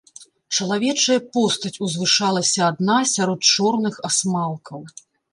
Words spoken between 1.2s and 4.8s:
постаць узвышалася адна сярод чорных асмалкаў.